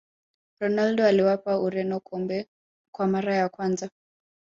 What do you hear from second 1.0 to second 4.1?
aliwapa ureno kombe kwa mara ya kwanza